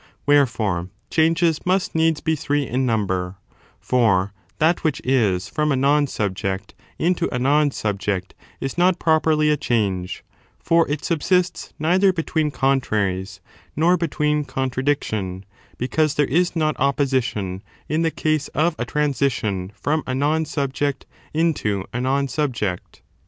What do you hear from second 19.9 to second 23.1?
a non subject into a non subject.